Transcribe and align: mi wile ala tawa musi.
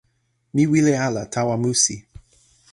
mi 0.53 0.63
wile 0.71 0.93
ala 1.07 1.23
tawa 1.33 1.55
musi. 1.61 1.95